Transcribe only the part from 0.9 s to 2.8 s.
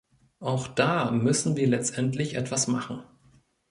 müssen wir letztendlich etwas